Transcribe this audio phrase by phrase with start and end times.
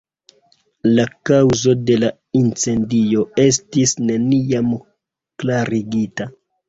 [0.91, 2.09] La kaŭzo de la
[2.41, 4.73] incendio estis neniam
[5.45, 6.29] klarigita.